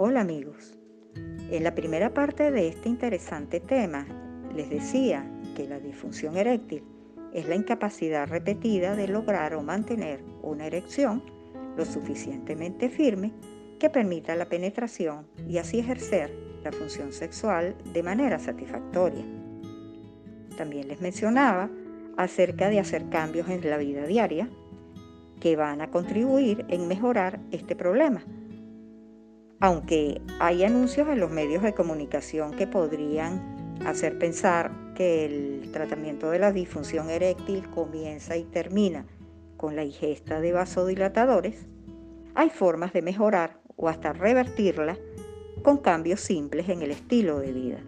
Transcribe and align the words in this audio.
Hola 0.00 0.20
amigos. 0.20 0.78
En 1.50 1.64
la 1.64 1.74
primera 1.74 2.14
parte 2.14 2.52
de 2.52 2.68
este 2.68 2.88
interesante 2.88 3.58
tema 3.58 4.06
les 4.54 4.70
decía 4.70 5.28
que 5.56 5.66
la 5.66 5.80
disfunción 5.80 6.36
eréctil 6.36 6.84
es 7.34 7.48
la 7.48 7.56
incapacidad 7.56 8.28
repetida 8.28 8.94
de 8.94 9.08
lograr 9.08 9.54
o 9.54 9.62
mantener 9.62 10.22
una 10.40 10.66
erección 10.66 11.20
lo 11.76 11.84
suficientemente 11.84 12.90
firme 12.90 13.32
que 13.80 13.90
permita 13.90 14.36
la 14.36 14.48
penetración 14.48 15.26
y 15.48 15.58
así 15.58 15.80
ejercer 15.80 16.32
la 16.62 16.70
función 16.70 17.10
sexual 17.12 17.74
de 17.92 18.02
manera 18.04 18.38
satisfactoria. 18.38 19.24
También 20.56 20.86
les 20.86 21.00
mencionaba 21.00 21.70
acerca 22.16 22.68
de 22.68 22.78
hacer 22.78 23.08
cambios 23.08 23.48
en 23.48 23.68
la 23.68 23.78
vida 23.78 24.06
diaria 24.06 24.48
que 25.40 25.56
van 25.56 25.80
a 25.80 25.90
contribuir 25.90 26.64
en 26.68 26.86
mejorar 26.86 27.40
este 27.50 27.74
problema 27.74 28.22
aunque 29.60 30.20
hay 30.40 30.64
anuncios 30.64 31.08
en 31.08 31.20
los 31.20 31.30
medios 31.30 31.62
de 31.62 31.74
comunicación 31.74 32.52
que 32.52 32.66
podrían 32.66 33.76
hacer 33.84 34.18
pensar 34.18 34.70
que 34.94 35.24
el 35.24 35.70
tratamiento 35.72 36.30
de 36.30 36.38
la 36.38 36.52
disfunción 36.52 37.10
eréctil 37.10 37.68
comienza 37.70 38.36
y 38.36 38.44
termina 38.44 39.06
con 39.56 39.76
la 39.76 39.84
ingesta 39.84 40.40
de 40.40 40.52
vasodilatadores, 40.52 41.66
hay 42.34 42.50
formas 42.50 42.92
de 42.92 43.02
mejorar 43.02 43.60
o 43.76 43.88
hasta 43.88 44.12
revertirla 44.12 44.96
con 45.62 45.78
cambios 45.78 46.20
simples 46.20 46.68
en 46.68 46.82
el 46.82 46.92
estilo 46.92 47.40
de 47.40 47.52
vida. 47.52 47.78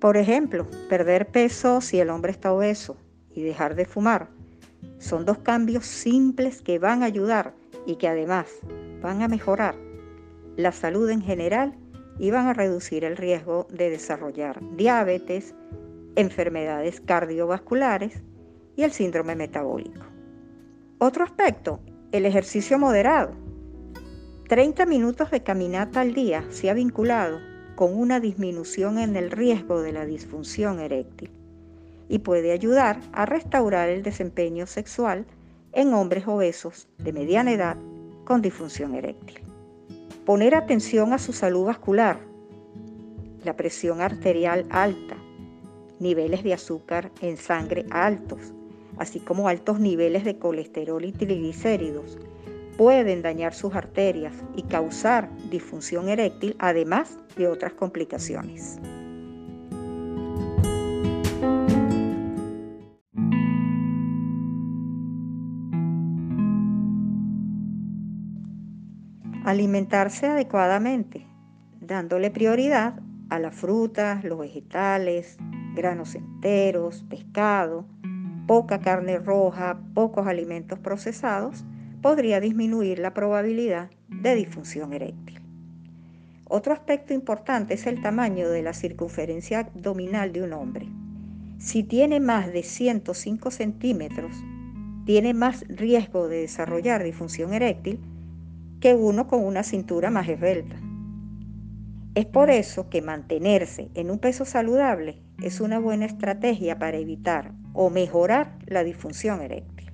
Por 0.00 0.16
ejemplo, 0.16 0.66
perder 0.88 1.28
peso 1.28 1.80
si 1.80 1.98
el 1.98 2.10
hombre 2.10 2.32
está 2.32 2.52
obeso 2.52 2.96
y 3.34 3.42
dejar 3.42 3.74
de 3.74 3.84
fumar 3.84 4.28
son 4.98 5.24
dos 5.24 5.38
cambios 5.38 5.86
simples 5.86 6.60
que 6.60 6.78
van 6.78 7.02
a 7.02 7.06
ayudar 7.06 7.54
y 7.86 7.96
que 7.96 8.08
además 8.08 8.46
van 9.00 9.22
a 9.22 9.28
mejorar 9.28 9.87
la 10.58 10.72
salud 10.72 11.08
en 11.08 11.22
general 11.22 11.72
y 12.18 12.32
van 12.32 12.48
a 12.48 12.52
reducir 12.52 13.04
el 13.04 13.16
riesgo 13.16 13.68
de 13.70 13.90
desarrollar 13.90 14.58
diabetes, 14.76 15.54
enfermedades 16.16 17.00
cardiovasculares 17.00 18.24
y 18.74 18.82
el 18.82 18.90
síndrome 18.90 19.36
metabólico. 19.36 20.02
Otro 20.98 21.22
aspecto, 21.22 21.78
el 22.10 22.26
ejercicio 22.26 22.76
moderado. 22.76 23.30
30 24.48 24.84
minutos 24.86 25.30
de 25.30 25.44
caminata 25.44 26.00
al 26.00 26.12
día 26.12 26.44
se 26.50 26.70
ha 26.70 26.74
vinculado 26.74 27.38
con 27.76 27.96
una 27.96 28.18
disminución 28.18 28.98
en 28.98 29.14
el 29.14 29.30
riesgo 29.30 29.80
de 29.80 29.92
la 29.92 30.06
disfunción 30.06 30.80
eréctil 30.80 31.30
y 32.08 32.18
puede 32.18 32.50
ayudar 32.50 32.98
a 33.12 33.26
restaurar 33.26 33.90
el 33.90 34.02
desempeño 34.02 34.66
sexual 34.66 35.24
en 35.70 35.94
hombres 35.94 36.26
obesos 36.26 36.88
de 36.98 37.12
mediana 37.12 37.52
edad 37.52 37.76
con 38.24 38.42
disfunción 38.42 38.96
eréctil 38.96 39.47
poner 40.28 40.54
atención 40.54 41.14
a 41.14 41.18
su 41.18 41.32
salud 41.32 41.64
vascular, 41.64 42.20
la 43.44 43.56
presión 43.56 44.02
arterial 44.02 44.66
alta, 44.68 45.16
niveles 46.00 46.44
de 46.44 46.52
azúcar 46.52 47.10
en 47.22 47.38
sangre 47.38 47.86
altos, 47.90 48.52
así 48.98 49.20
como 49.20 49.48
altos 49.48 49.80
niveles 49.80 50.24
de 50.26 50.36
colesterol 50.36 51.02
y 51.02 51.12
triglicéridos, 51.12 52.18
pueden 52.76 53.22
dañar 53.22 53.54
sus 53.54 53.74
arterias 53.74 54.34
y 54.54 54.64
causar 54.64 55.30
disfunción 55.48 56.10
eréctil, 56.10 56.56
además 56.58 57.16
de 57.38 57.48
otras 57.48 57.72
complicaciones. 57.72 58.78
Alimentarse 69.48 70.26
adecuadamente, 70.26 71.26
dándole 71.80 72.30
prioridad 72.30 73.00
a 73.30 73.38
las 73.38 73.54
frutas, 73.54 74.22
los 74.22 74.40
vegetales, 74.40 75.38
granos 75.74 76.14
enteros, 76.14 77.06
pescado, 77.08 77.86
poca 78.46 78.80
carne 78.80 79.16
roja, 79.16 79.80
pocos 79.94 80.26
alimentos 80.26 80.78
procesados, 80.80 81.64
podría 82.02 82.40
disminuir 82.40 82.98
la 82.98 83.14
probabilidad 83.14 83.88
de 84.08 84.34
disfunción 84.34 84.92
eréctil. 84.92 85.40
Otro 86.44 86.74
aspecto 86.74 87.14
importante 87.14 87.72
es 87.72 87.86
el 87.86 88.02
tamaño 88.02 88.50
de 88.50 88.62
la 88.62 88.74
circunferencia 88.74 89.60
abdominal 89.60 90.30
de 90.30 90.42
un 90.42 90.52
hombre. 90.52 90.90
Si 91.56 91.84
tiene 91.84 92.20
más 92.20 92.52
de 92.52 92.62
105 92.62 93.50
centímetros, 93.50 94.36
tiene 95.06 95.32
más 95.32 95.64
riesgo 95.68 96.28
de 96.28 96.42
desarrollar 96.42 97.02
disfunción 97.02 97.54
eréctil 97.54 97.98
que 98.80 98.94
uno 98.94 99.26
con 99.26 99.44
una 99.44 99.62
cintura 99.62 100.10
más 100.10 100.28
esbelta. 100.28 100.76
Es 102.14 102.26
por 102.26 102.50
eso 102.50 102.88
que 102.88 103.02
mantenerse 103.02 103.90
en 103.94 104.10
un 104.10 104.18
peso 104.18 104.44
saludable 104.44 105.22
es 105.42 105.60
una 105.60 105.78
buena 105.78 106.06
estrategia 106.06 106.78
para 106.78 106.98
evitar 106.98 107.52
o 107.72 107.90
mejorar 107.90 108.58
la 108.66 108.82
disfunción 108.82 109.40
eréctil. 109.40 109.92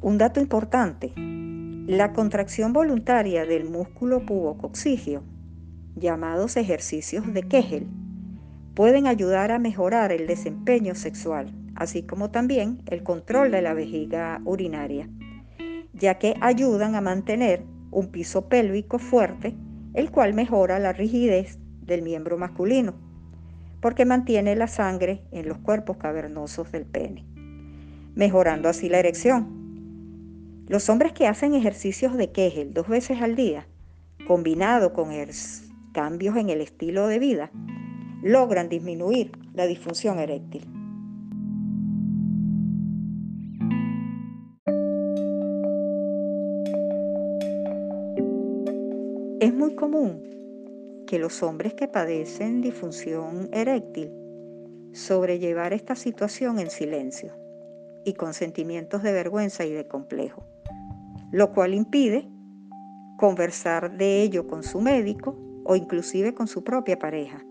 Un 0.00 0.18
dato 0.18 0.40
importante, 0.40 1.12
la 1.16 2.12
contracción 2.12 2.72
voluntaria 2.72 3.46
del 3.46 3.64
músculo 3.64 4.24
pubococcigio, 4.26 5.22
llamados 5.96 6.56
ejercicios 6.56 7.32
de 7.32 7.42
Kegel, 7.42 7.86
pueden 8.74 9.06
ayudar 9.06 9.50
a 9.50 9.58
mejorar 9.58 10.12
el 10.12 10.26
desempeño 10.26 10.94
sexual, 10.94 11.52
así 11.74 12.02
como 12.02 12.30
también 12.30 12.82
el 12.86 13.02
control 13.02 13.50
de 13.50 13.62
la 13.62 13.74
vejiga 13.74 14.40
urinaria, 14.44 15.08
ya 15.94 16.18
que 16.18 16.34
ayudan 16.40 16.94
a 16.94 17.00
mantener 17.00 17.64
un 17.90 18.08
piso 18.08 18.48
pélvico 18.48 18.98
fuerte, 18.98 19.54
el 19.94 20.10
cual 20.10 20.34
mejora 20.34 20.78
la 20.78 20.92
rigidez 20.92 21.58
del 21.82 22.02
miembro 22.02 22.38
masculino, 22.38 22.94
porque 23.80 24.04
mantiene 24.04 24.56
la 24.56 24.66
sangre 24.66 25.22
en 25.32 25.48
los 25.48 25.58
cuerpos 25.58 25.96
cavernosos 25.96 26.70
del 26.72 26.84
pene, 26.84 27.24
mejorando 28.14 28.68
así 28.68 28.88
la 28.88 28.98
erección. 28.98 30.64
Los 30.68 30.88
hombres 30.90 31.12
que 31.12 31.26
hacen 31.26 31.54
ejercicios 31.54 32.16
de 32.16 32.30
Kegel 32.30 32.74
dos 32.74 32.88
veces 32.88 33.22
al 33.22 33.36
día, 33.36 33.66
combinado 34.26 34.92
con 34.92 35.10
cambios 35.92 36.36
en 36.36 36.50
el 36.50 36.60
estilo 36.60 37.06
de 37.06 37.18
vida, 37.18 37.50
logran 38.22 38.68
disminuir 38.68 39.32
la 39.54 39.66
disfunción 39.66 40.18
eréctil. 40.18 40.77
Es 49.48 49.54
muy 49.54 49.74
común 49.76 51.04
que 51.06 51.18
los 51.18 51.42
hombres 51.42 51.72
que 51.72 51.88
padecen 51.88 52.60
disfunción 52.60 53.48
eréctil 53.50 54.12
sobrellevar 54.92 55.72
esta 55.72 55.94
situación 55.94 56.58
en 56.58 56.68
silencio 56.68 57.32
y 58.04 58.12
con 58.12 58.34
sentimientos 58.34 59.02
de 59.02 59.12
vergüenza 59.12 59.64
y 59.64 59.72
de 59.72 59.88
complejo, 59.88 60.44
lo 61.32 61.54
cual 61.54 61.72
impide 61.72 62.28
conversar 63.16 63.96
de 63.96 64.20
ello 64.20 64.46
con 64.46 64.62
su 64.62 64.82
médico 64.82 65.34
o 65.64 65.76
inclusive 65.76 66.34
con 66.34 66.46
su 66.46 66.62
propia 66.62 66.98
pareja. 66.98 67.42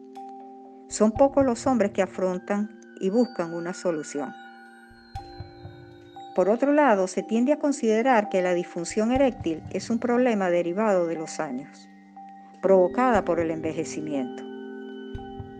Son 0.90 1.12
pocos 1.12 1.44
los 1.44 1.66
hombres 1.66 1.94
que 1.94 2.04
afrontan 2.04 2.80
y 3.02 3.10
buscan 3.10 3.56
una 3.56 3.74
solución. 3.74 4.32
Por 6.38 6.50
otro 6.50 6.72
lado, 6.72 7.08
se 7.08 7.24
tiende 7.24 7.52
a 7.52 7.58
considerar 7.58 8.30
que 8.30 8.44
la 8.44 8.54
disfunción 8.54 9.12
eréctil 9.12 9.64
es 9.72 9.90
un 9.90 9.98
problema 9.98 10.52
derivado 10.52 11.08
de 11.08 11.16
los 11.16 11.40
años, 11.40 11.90
provocada 12.62 13.26
por 13.26 13.40
el 13.40 13.50
envejecimiento. 13.50 14.44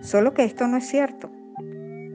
Solo 0.02 0.36
que 0.36 0.44
esto 0.44 0.68
no 0.68 0.78
es 0.78 0.88
cierto. 0.88 1.32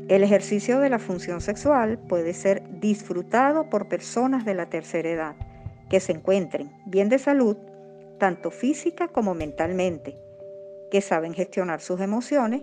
El 0.06 0.22
ejercicio 0.22 0.78
de 0.78 0.90
la 0.90 1.00
función 1.00 1.40
sexual 1.40 1.98
puede 1.98 2.34
ser 2.34 2.62
disfrutado 2.78 3.68
por 3.68 3.88
personas 3.88 4.44
de 4.44 4.54
la 4.54 4.66
tercera 4.66 5.10
edad 5.10 5.34
que 5.90 5.98
se 5.98 6.12
encuentren 6.12 6.70
bien 6.86 7.08
de 7.08 7.18
salud, 7.18 7.56
tanto 8.18 8.52
física 8.52 9.08
como 9.08 9.34
mentalmente, 9.34 10.16
que 10.88 11.00
saben 11.00 11.34
gestionar 11.34 11.80
sus 11.80 12.00
emociones 12.00 12.62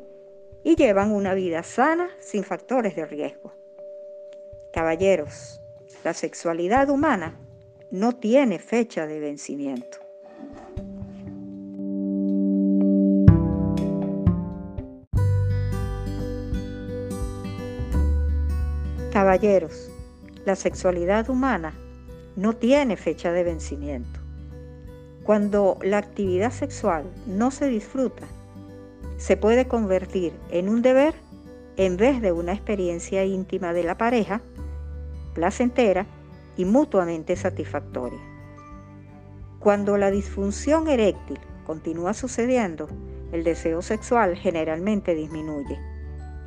y 0.64 0.78
llevan 0.78 1.12
una 1.12 1.34
vida 1.34 1.62
sana 1.64 2.08
sin 2.20 2.46
factores 2.46 2.96
de 2.96 3.06
riesgo. 3.06 3.52
Caballeros, 4.72 5.60
la 6.04 6.14
sexualidad 6.14 6.90
humana 6.90 7.36
no 7.92 8.14
tiene 8.14 8.60
fecha 8.60 9.06
de 9.06 9.20
vencimiento. 9.20 9.98
Caballeros, 19.12 19.92
la 20.46 20.56
sexualidad 20.56 21.30
humana 21.30 21.74
no 22.36 22.56
tiene 22.56 22.96
fecha 22.96 23.34
de 23.34 23.44
vencimiento. 23.44 24.20
Cuando 25.24 25.78
la 25.82 25.98
actividad 25.98 26.52
sexual 26.52 27.04
no 27.28 27.52
se 27.52 27.68
disfruta, 27.68 28.26
se 29.18 29.36
puede 29.36 29.68
convertir 29.68 30.32
en 30.50 30.70
un 30.70 30.82
deber 30.82 31.14
en 31.76 31.98
vez 31.98 32.22
de 32.22 32.32
una 32.32 32.54
experiencia 32.54 33.26
íntima 33.26 33.74
de 33.74 33.84
la 33.84 33.98
pareja 33.98 34.42
placentera 35.40 36.06
y 36.58 36.66
mutuamente 36.66 37.38
satisfactoria. 37.38 38.20
Cuando 39.60 39.96
la 39.96 40.12
disfunción 40.12 40.90
eréctil 40.90 41.40
continúa 41.66 42.14
sucediendo, 42.14 42.90
el 43.32 43.46
deseo 43.46 43.82
sexual 43.82 44.36
generalmente 44.36 45.16
disminuye 45.16 45.80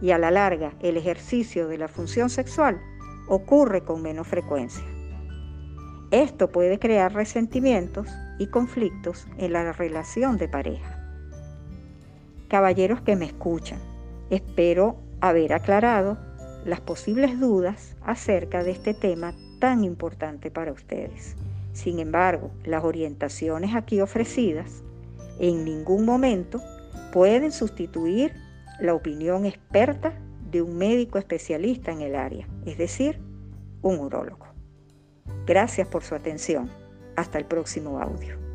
y 0.02 0.10
a 0.10 0.18
la 0.18 0.30
larga 0.30 0.74
el 0.80 0.98
ejercicio 0.98 1.68
de 1.68 1.78
la 1.78 1.88
función 1.88 2.28
sexual 2.28 2.82
ocurre 3.28 3.82
con 3.82 4.02
menos 4.02 4.26
frecuencia. 4.26 4.84
Esto 6.10 6.52
puede 6.52 6.78
crear 6.78 7.14
resentimientos 7.14 8.08
y 8.38 8.48
conflictos 8.48 9.26
en 9.38 9.54
la 9.54 9.72
relación 9.72 10.36
de 10.36 10.48
pareja. 10.48 10.98
Caballeros 12.48 13.00
que 13.00 13.16
me 13.16 13.24
escuchan, 13.24 13.78
espero 14.28 14.98
haber 15.22 15.54
aclarado 15.54 16.18
las 16.64 16.80
posibles 16.80 17.38
dudas 17.40 17.96
acerca 18.02 18.62
de 18.62 18.70
este 18.70 18.94
tema 18.94 19.34
tan 19.58 19.84
importante 19.84 20.50
para 20.50 20.72
ustedes. 20.72 21.36
Sin 21.72 21.98
embargo, 21.98 22.50
las 22.64 22.84
orientaciones 22.84 23.74
aquí 23.74 24.00
ofrecidas 24.00 24.82
en 25.38 25.64
ningún 25.64 26.04
momento 26.04 26.60
pueden 27.12 27.52
sustituir 27.52 28.32
la 28.80 28.94
opinión 28.94 29.46
experta 29.46 30.12
de 30.50 30.62
un 30.62 30.76
médico 30.76 31.18
especialista 31.18 31.92
en 31.92 32.02
el 32.02 32.14
área, 32.14 32.46
es 32.66 32.78
decir, 32.78 33.20
un 33.80 33.98
urólogo. 33.98 34.46
Gracias 35.46 35.88
por 35.88 36.04
su 36.04 36.14
atención. 36.14 36.70
Hasta 37.16 37.38
el 37.38 37.44
próximo 37.44 38.00
audio. 38.00 38.51